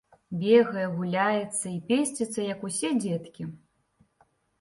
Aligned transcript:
Бегае, 0.43 0.85
гуляецца 0.99 1.65
і 1.71 1.73
песціцца, 1.91 2.39
як 2.53 2.65
усе 2.71 2.89
дзеткі. 3.05 3.43